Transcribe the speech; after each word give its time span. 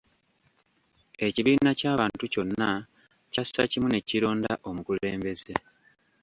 Ekibiina 1.27 1.71
ky’abantu 1.79 2.23
kyonna 2.33 2.69
kyassa 3.31 3.61
kimu 3.71 3.87
ne 3.89 3.99
kironda 4.07 4.51
omukulembeze. 4.69 5.55